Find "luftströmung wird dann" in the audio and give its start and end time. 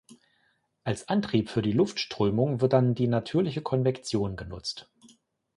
1.73-2.95